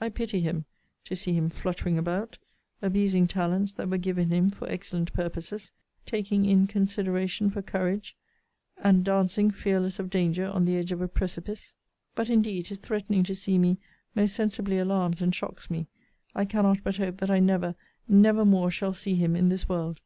[0.00, 0.64] I pity him,
[1.04, 2.38] to see him fluttering about;
[2.80, 5.70] abusing talents that were given him for excellent purposes;
[6.06, 8.16] taking in consideration for courage;
[8.82, 11.74] and dancing, fearless of danger, on the edge of a precipice!
[12.14, 13.76] But indeed his threatening to see me
[14.14, 15.88] most sensibly alarms and shocks me.
[16.34, 17.74] I cannot but hope that I never,
[18.08, 20.00] never more shall see him in this world.